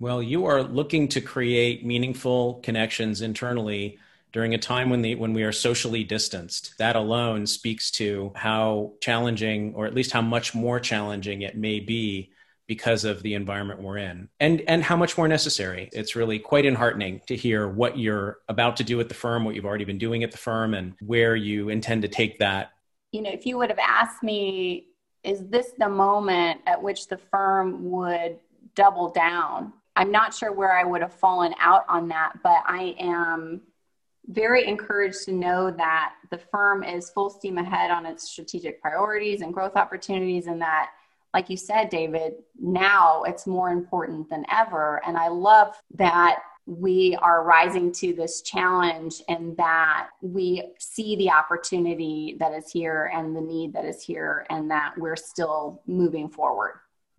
Well, 0.00 0.20
you 0.20 0.46
are 0.46 0.64
looking 0.64 1.06
to 1.08 1.20
create 1.20 1.86
meaningful 1.86 2.54
connections 2.64 3.22
internally 3.22 3.98
during 4.32 4.54
a 4.54 4.58
time 4.58 4.90
when 4.90 5.02
the 5.02 5.14
when 5.14 5.34
we 5.34 5.42
are 5.42 5.52
socially 5.52 6.04
distanced 6.04 6.74
that 6.78 6.96
alone 6.96 7.46
speaks 7.46 7.90
to 7.90 8.32
how 8.34 8.92
challenging 9.00 9.74
or 9.74 9.86
at 9.86 9.94
least 9.94 10.12
how 10.12 10.22
much 10.22 10.54
more 10.54 10.80
challenging 10.80 11.42
it 11.42 11.56
may 11.56 11.80
be 11.80 12.32
because 12.66 13.04
of 13.04 13.22
the 13.22 13.34
environment 13.34 13.82
we're 13.82 13.98
in. 13.98 14.28
And 14.40 14.62
and 14.66 14.82
how 14.82 14.96
much 14.96 15.18
more 15.18 15.28
necessary. 15.28 15.90
It's 15.92 16.16
really 16.16 16.38
quite 16.38 16.64
enheartening 16.64 17.24
to 17.26 17.36
hear 17.36 17.68
what 17.68 17.98
you're 17.98 18.38
about 18.48 18.76
to 18.78 18.84
do 18.84 19.00
at 19.00 19.08
the 19.08 19.14
firm 19.14 19.44
what 19.44 19.54
you've 19.54 19.66
already 19.66 19.84
been 19.84 19.98
doing 19.98 20.24
at 20.24 20.32
the 20.32 20.38
firm 20.38 20.74
and 20.74 20.94
where 21.00 21.36
you 21.36 21.68
intend 21.68 22.02
to 22.02 22.08
take 22.08 22.38
that. 22.38 22.72
You 23.12 23.22
know 23.22 23.30
if 23.30 23.44
you 23.44 23.58
would 23.58 23.70
have 23.70 23.78
asked 23.78 24.22
me 24.22 24.88
is 25.22 25.46
this 25.48 25.72
the 25.78 25.88
moment 25.88 26.62
at 26.66 26.82
which 26.82 27.06
the 27.08 27.18
firm 27.18 27.90
would 27.90 28.38
double 28.74 29.10
down? 29.10 29.72
I'm 29.94 30.10
not 30.10 30.32
sure 30.32 30.50
where 30.50 30.72
i 30.72 30.84
would 30.84 31.02
have 31.02 31.12
fallen 31.12 31.54
out 31.60 31.84
on 31.86 32.08
that 32.08 32.32
but 32.42 32.62
i 32.66 32.96
am 32.98 33.60
very 34.26 34.66
encouraged 34.66 35.24
to 35.24 35.32
know 35.32 35.70
that 35.70 36.14
the 36.30 36.38
firm 36.38 36.84
is 36.84 37.10
full 37.10 37.30
steam 37.30 37.58
ahead 37.58 37.90
on 37.90 38.06
its 38.06 38.30
strategic 38.30 38.80
priorities 38.80 39.40
and 39.40 39.52
growth 39.52 39.76
opportunities, 39.76 40.46
and 40.46 40.60
that, 40.60 40.90
like 41.34 41.50
you 41.50 41.56
said, 41.56 41.88
David, 41.90 42.34
now 42.60 43.22
it's 43.24 43.46
more 43.46 43.70
important 43.70 44.28
than 44.30 44.44
ever. 44.50 45.00
And 45.06 45.16
I 45.16 45.28
love 45.28 45.74
that 45.94 46.40
we 46.66 47.16
are 47.20 47.42
rising 47.42 47.90
to 47.90 48.12
this 48.12 48.42
challenge 48.42 49.20
and 49.28 49.56
that 49.56 50.10
we 50.20 50.62
see 50.78 51.16
the 51.16 51.30
opportunity 51.30 52.36
that 52.38 52.52
is 52.52 52.70
here 52.70 53.10
and 53.12 53.34
the 53.34 53.40
need 53.40 53.72
that 53.72 53.84
is 53.84 54.02
here, 54.02 54.46
and 54.50 54.70
that 54.70 54.94
we're 54.96 55.16
still 55.16 55.82
moving 55.86 56.28
forward 56.28 56.74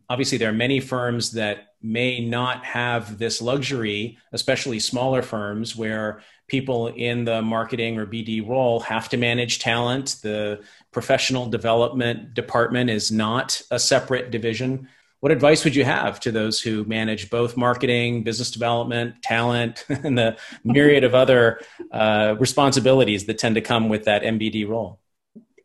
obviously 0.09 0.37
there 0.37 0.49
are 0.49 0.53
many 0.53 0.79
firms 0.79 1.31
that 1.31 1.69
may 1.81 2.23
not 2.23 2.63
have 2.63 3.17
this 3.17 3.41
luxury 3.41 4.17
especially 4.31 4.79
smaller 4.79 5.21
firms 5.21 5.75
where 5.75 6.21
people 6.47 6.87
in 6.87 7.25
the 7.25 7.41
marketing 7.41 7.97
or 7.97 8.05
bd 8.05 8.47
role 8.47 8.79
have 8.81 9.09
to 9.09 9.17
manage 9.17 9.59
talent. 9.59 10.17
The 10.21 10.61
professional 10.91 11.47
development 11.47 12.33
department 12.33 12.89
is 12.89 13.11
not 13.11 13.61
a 13.71 13.79
separate 13.79 14.31
division. 14.31 14.87
What 15.21 15.31
advice 15.31 15.63
would 15.63 15.73
you 15.73 15.85
have 15.85 16.19
to 16.21 16.31
those 16.33 16.61
who 16.61 16.83
manage 16.83 17.29
both 17.29 17.55
marketing 17.55 18.23
business 18.23 18.51
development 18.51 19.23
talent 19.23 19.85
and 19.89 20.17
the 20.17 20.37
myriad 20.65 21.05
of 21.05 21.15
other 21.15 21.61
uh, 21.91 22.35
responsibilities 22.37 23.25
that 23.25 23.37
tend 23.37 23.55
to 23.55 23.61
come 23.61 23.87
with 23.87 24.03
that 24.03 24.23
mbd 24.23 24.67
role? 24.67 24.99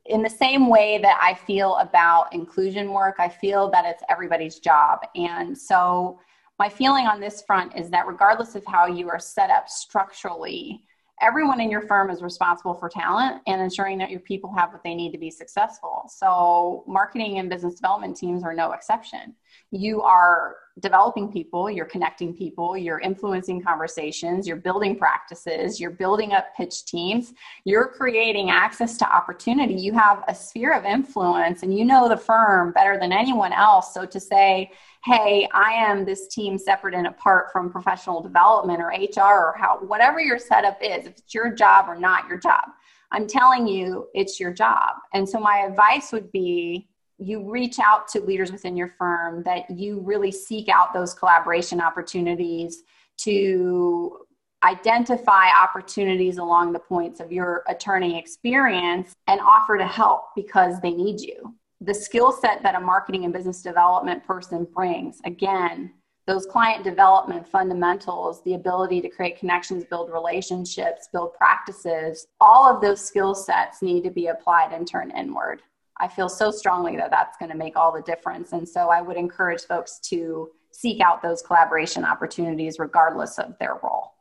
In 0.06 0.22
the 0.22 0.30
same 0.30 0.68
way 0.68 0.98
that 1.02 1.18
I 1.20 1.34
feel 1.34 1.76
about 1.76 2.32
inclusion 2.32 2.92
work, 2.92 3.16
I 3.18 3.28
feel 3.28 3.68
that 3.72 3.84
it's 3.84 4.02
everybody's 4.08 4.58
job. 4.58 5.00
And 5.14 5.58
so, 5.58 6.20
my 6.58 6.68
feeling 6.68 7.06
on 7.06 7.20
this 7.20 7.42
front 7.42 7.76
is 7.76 7.90
that 7.90 8.06
regardless 8.06 8.54
of 8.54 8.64
how 8.66 8.86
you 8.86 9.08
are 9.08 9.20
set 9.20 9.50
up 9.50 9.68
structurally, 9.68 10.82
everyone 11.20 11.60
in 11.60 11.70
your 11.70 11.82
firm 11.82 12.10
is 12.10 12.22
responsible 12.22 12.74
for 12.74 12.88
talent 12.88 13.42
and 13.46 13.60
ensuring 13.60 13.98
that 13.98 14.10
your 14.10 14.20
people 14.20 14.52
have 14.56 14.72
what 14.72 14.82
they 14.82 14.94
need 14.94 15.12
to 15.12 15.18
be 15.18 15.30
successful. 15.30 16.02
So, 16.08 16.84
marketing 16.86 17.38
and 17.38 17.48
business 17.48 17.74
development 17.74 18.16
teams 18.16 18.42
are 18.42 18.54
no 18.54 18.72
exception. 18.72 19.34
You 19.70 20.02
are 20.02 20.56
developing 20.80 21.30
people, 21.30 21.70
you're 21.70 21.84
connecting 21.84 22.34
people, 22.34 22.76
you're 22.76 23.00
influencing 23.00 23.62
conversations, 23.62 24.46
you're 24.46 24.56
building 24.56 24.96
practices, 24.96 25.80
you're 25.80 25.90
building 25.90 26.32
up 26.32 26.54
pitch 26.56 26.84
teams, 26.84 27.34
you're 27.64 27.88
creating 27.88 28.50
access 28.50 28.96
to 28.98 29.10
opportunity. 29.10 29.74
You 29.74 29.92
have 29.94 30.24
a 30.28 30.34
sphere 30.34 30.72
of 30.72 30.84
influence 30.84 31.62
and 31.62 31.76
you 31.76 31.84
know 31.84 32.08
the 32.08 32.16
firm 32.16 32.72
better 32.72 32.98
than 32.98 33.12
anyone 33.12 33.52
else. 33.52 33.94
So, 33.94 34.06
to 34.06 34.20
say, 34.20 34.70
hey 35.04 35.48
i 35.54 35.70
am 35.70 36.04
this 36.04 36.26
team 36.26 36.58
separate 36.58 36.92
and 36.92 37.06
apart 37.06 37.52
from 37.52 37.70
professional 37.70 38.20
development 38.20 38.80
or 38.80 38.88
hr 38.88 39.20
or 39.20 39.54
how 39.56 39.78
whatever 39.86 40.18
your 40.18 40.38
setup 40.38 40.76
is 40.82 41.06
if 41.06 41.16
it's 41.18 41.32
your 41.34 41.52
job 41.52 41.86
or 41.88 41.96
not 41.96 42.28
your 42.28 42.36
job 42.36 42.64
i'm 43.12 43.26
telling 43.26 43.66
you 43.66 44.08
it's 44.12 44.40
your 44.40 44.52
job 44.52 44.96
and 45.14 45.28
so 45.28 45.38
my 45.38 45.58
advice 45.58 46.10
would 46.10 46.32
be 46.32 46.88
you 47.18 47.50
reach 47.50 47.78
out 47.78 48.08
to 48.08 48.20
leaders 48.20 48.52
within 48.52 48.76
your 48.76 48.88
firm 48.98 49.42
that 49.42 49.68
you 49.70 50.00
really 50.00 50.30
seek 50.30 50.68
out 50.68 50.94
those 50.94 51.14
collaboration 51.14 51.80
opportunities 51.80 52.82
to 53.18 54.18
identify 54.64 55.48
opportunities 55.50 56.38
along 56.38 56.72
the 56.72 56.78
points 56.78 57.20
of 57.20 57.30
your 57.30 57.62
attorney 57.68 58.18
experience 58.18 59.14
and 59.26 59.40
offer 59.40 59.78
to 59.78 59.86
help 59.86 60.26
because 60.34 60.80
they 60.80 60.90
need 60.90 61.20
you. 61.20 61.54
The 61.80 61.94
skill 61.94 62.32
set 62.32 62.62
that 62.62 62.74
a 62.74 62.80
marketing 62.80 63.24
and 63.24 63.32
business 63.32 63.62
development 63.62 64.24
person 64.26 64.66
brings 64.74 65.20
again 65.24 65.92
those 66.26 66.44
client 66.44 66.84
development 66.84 67.48
fundamentals 67.48 68.42
the 68.42 68.54
ability 68.54 69.00
to 69.00 69.08
create 69.08 69.38
connections 69.38 69.84
build 69.84 70.10
relationships 70.12 71.08
build 71.12 71.32
practices 71.34 72.26
all 72.40 72.66
of 72.66 72.82
those 72.82 73.00
skill 73.00 73.34
sets 73.34 73.80
need 73.80 74.02
to 74.04 74.10
be 74.10 74.26
applied 74.26 74.72
and 74.72 74.86
turned 74.86 75.12
inward 75.12 75.62
i 76.00 76.08
feel 76.08 76.28
so 76.28 76.50
strongly 76.50 76.96
that 76.96 77.10
that's 77.10 77.36
going 77.38 77.50
to 77.50 77.56
make 77.56 77.76
all 77.76 77.92
the 77.92 78.02
difference 78.02 78.52
and 78.52 78.68
so 78.68 78.88
i 78.88 79.00
would 79.00 79.16
encourage 79.16 79.62
folks 79.62 79.98
to 79.98 80.50
seek 80.70 81.00
out 81.00 81.22
those 81.22 81.42
collaboration 81.42 82.04
opportunities 82.04 82.78
regardless 82.78 83.38
of 83.38 83.54
their 83.58 83.78
role 83.82 84.12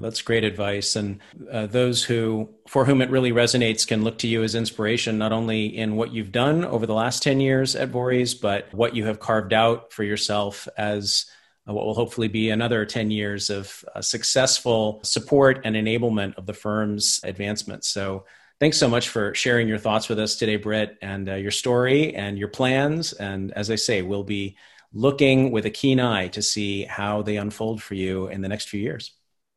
that's 0.00 0.22
great 0.22 0.44
advice. 0.44 0.96
And 0.96 1.20
uh, 1.50 1.66
those 1.66 2.02
who, 2.02 2.48
for 2.68 2.84
whom 2.84 3.02
it 3.02 3.10
really 3.10 3.32
resonates, 3.32 3.86
can 3.86 4.02
look 4.02 4.18
to 4.18 4.28
you 4.28 4.42
as 4.42 4.54
inspiration, 4.54 5.18
not 5.18 5.32
only 5.32 5.66
in 5.76 5.96
what 5.96 6.12
you've 6.12 6.32
done 6.32 6.64
over 6.64 6.86
the 6.86 6.94
last 6.94 7.22
10 7.22 7.40
years 7.40 7.76
at 7.76 7.92
Vorys, 7.92 8.40
but 8.40 8.72
what 8.72 8.96
you 8.96 9.04
have 9.06 9.20
carved 9.20 9.52
out 9.52 9.92
for 9.92 10.02
yourself 10.02 10.66
as 10.78 11.26
uh, 11.68 11.72
what 11.72 11.84
will 11.84 11.94
hopefully 11.94 12.28
be 12.28 12.50
another 12.50 12.84
10 12.84 13.10
years 13.10 13.50
of 13.50 13.84
uh, 13.94 14.00
successful 14.00 15.00
support 15.02 15.60
and 15.64 15.76
enablement 15.76 16.34
of 16.36 16.46
the 16.46 16.54
firm's 16.54 17.20
advancement. 17.22 17.84
So, 17.84 18.24
thanks 18.60 18.78
so 18.78 18.88
much 18.88 19.08
for 19.08 19.34
sharing 19.34 19.68
your 19.68 19.78
thoughts 19.78 20.08
with 20.08 20.18
us 20.18 20.36
today, 20.36 20.56
Britt, 20.56 20.96
and 21.02 21.28
uh, 21.28 21.34
your 21.34 21.50
story 21.50 22.14
and 22.14 22.38
your 22.38 22.48
plans. 22.48 23.12
And 23.12 23.52
as 23.52 23.70
I 23.70 23.76
say, 23.76 24.02
we'll 24.02 24.24
be 24.24 24.56
looking 24.92 25.50
with 25.50 25.66
a 25.66 25.70
keen 25.70 26.00
eye 26.00 26.28
to 26.28 26.42
see 26.42 26.84
how 26.84 27.22
they 27.22 27.36
unfold 27.36 27.82
for 27.82 27.94
you 27.94 28.28
in 28.28 28.40
the 28.40 28.48
next 28.48 28.68
few 28.68 28.80
years. 28.80 29.12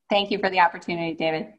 Thank 0.09 0.31
you 0.31 0.39
for 0.39 0.49
the 0.49 0.59
opportunity, 0.59 1.13
David. 1.13 1.53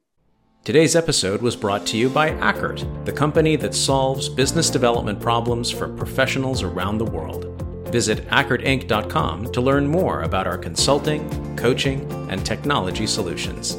Today's 0.64 0.96
episode 0.96 1.40
was 1.40 1.56
brought 1.56 1.86
to 1.86 1.96
you 1.96 2.10
by 2.10 2.30
Ackert, 2.30 3.04
the 3.06 3.12
company 3.12 3.56
that 3.56 3.74
solves 3.74 4.28
business 4.28 4.68
development 4.68 5.20
problems 5.20 5.70
for 5.70 5.88
professionals 5.88 6.62
around 6.62 6.98
the 6.98 7.06
world. 7.06 7.46
Visit 7.90 8.26
ackertinc.com 8.28 9.50
to 9.52 9.60
learn 9.60 9.86
more 9.86 10.22
about 10.22 10.46
our 10.46 10.58
consulting, 10.58 11.56
coaching, 11.56 12.10
and 12.30 12.44
technology 12.44 13.06
solutions. 13.06 13.78